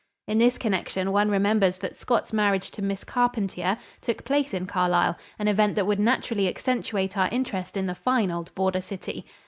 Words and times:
In 0.27 0.39
this 0.39 0.57
connection 0.57 1.11
one 1.11 1.29
remembers 1.29 1.77
that 1.77 1.95
Scott's 1.95 2.33
marriage 2.33 2.71
to 2.71 2.81
Miss 2.81 3.03
Carpentier 3.03 3.77
took 4.01 4.25
place 4.25 4.51
in 4.51 4.65
Carlisle, 4.65 5.15
an 5.37 5.47
event 5.47 5.75
that 5.75 5.85
would 5.85 5.99
naturally 5.99 6.47
accentuate 6.47 7.15
our 7.15 7.29
interest 7.31 7.77
in 7.77 7.85
the 7.85 7.93
fine 7.93 8.31
old 8.31 8.51
border 8.55 8.81
city. 8.81 9.27